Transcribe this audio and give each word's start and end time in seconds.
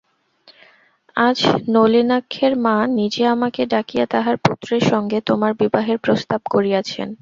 আজ 1.17 1.37
নলিনাক্ষের 1.69 2.53
মা 2.57 2.77
নিজে 2.99 3.23
আমাকে 3.27 3.61
ডাকিয়া 3.65 4.05
তাঁহার 4.05 4.37
পুত্রের 4.45 4.83
সঙ্গে 4.91 5.17
তোমার 5.29 5.51
বিবাহের 5.53 5.97
প্রস্তাব 5.97 6.41
করিয়াছেন। 6.53 7.07